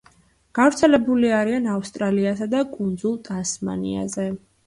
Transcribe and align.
გავრცელებული 0.59 1.29
არიან 1.39 1.67
ავსტრალიასა 1.75 2.47
და 2.55 2.63
კუნძულ 2.77 3.15
ტასმანიაზე. 3.29 4.29